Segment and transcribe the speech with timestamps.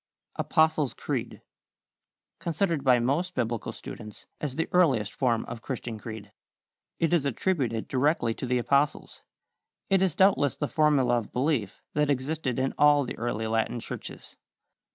[0.35, 1.43] =Apostles' Creed.=
[2.39, 6.31] Considered by most Biblical students as the earliest form of Christian creed.
[6.97, 9.21] It is attributed directly to the Apostles.
[9.91, 14.35] It is doubtless the formula of belief that existed in all the early Latin churches.